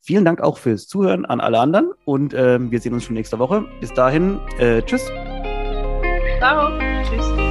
[0.00, 3.38] Vielen Dank auch fürs Zuhören an alle anderen und äh, wir sehen uns schon nächste
[3.38, 3.64] Woche.
[3.80, 5.10] Bis dahin, äh, tschüss.
[6.38, 6.78] Ciao.
[7.08, 7.43] Tschüss.